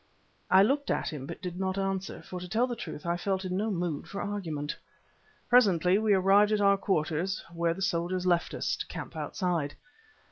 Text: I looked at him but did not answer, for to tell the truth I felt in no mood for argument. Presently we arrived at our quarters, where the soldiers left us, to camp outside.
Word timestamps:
I 0.49 0.63
looked 0.63 0.89
at 0.89 1.13
him 1.13 1.27
but 1.27 1.43
did 1.43 1.59
not 1.59 1.77
answer, 1.77 2.23
for 2.23 2.39
to 2.39 2.47
tell 2.49 2.65
the 2.65 2.75
truth 2.75 3.05
I 3.05 3.17
felt 3.17 3.45
in 3.45 3.55
no 3.55 3.69
mood 3.69 4.07
for 4.09 4.19
argument. 4.19 4.75
Presently 5.47 5.99
we 5.99 6.15
arrived 6.15 6.51
at 6.51 6.59
our 6.59 6.75
quarters, 6.75 7.43
where 7.53 7.75
the 7.75 7.83
soldiers 7.83 8.25
left 8.25 8.55
us, 8.55 8.75
to 8.77 8.87
camp 8.87 9.15
outside. 9.15 9.75